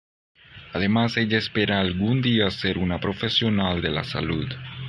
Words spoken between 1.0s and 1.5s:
ella